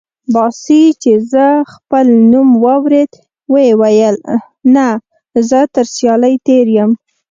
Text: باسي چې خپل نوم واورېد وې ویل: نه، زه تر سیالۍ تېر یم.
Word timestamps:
باسي 0.33 0.81
چې 1.01 1.11
خپل 1.73 2.05
نوم 2.31 2.49
واورېد 2.63 3.11
وې 3.51 3.67
ویل: 3.81 4.17
نه، 4.75 4.87
زه 5.49 5.59
تر 5.73 5.85
سیالۍ 5.95 6.35
تېر 6.47 6.65
یم. 6.77 6.91